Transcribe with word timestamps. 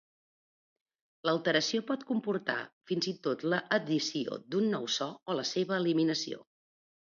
L'alteració 1.29 1.81
pot 1.91 2.05
comportar 2.13 2.55
fins 2.93 3.09
i 3.13 3.15
tot 3.29 3.45
l'addició 3.53 4.41
d'un 4.49 4.75
nou 4.75 4.91
so 4.97 5.11
o 5.35 5.39
la 5.43 5.47
seva 5.53 5.81
eliminació. 5.81 6.45